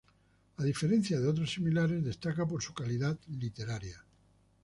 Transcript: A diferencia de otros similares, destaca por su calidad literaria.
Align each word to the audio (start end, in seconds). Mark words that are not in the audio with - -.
A 0.57 0.63
diferencia 0.63 1.19
de 1.19 1.27
otros 1.27 1.53
similares, 1.53 2.03
destaca 2.03 2.47
por 2.47 2.63
su 2.63 2.73
calidad 2.73 3.19
literaria. 3.29 4.03